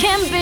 Can't 0.00 0.22
can 0.22 0.32
be. 0.32 0.39